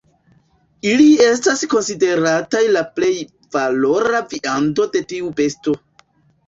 [0.91, 3.13] Ili estas konsiderataj la plej
[3.59, 5.81] valora viando de tiu besto.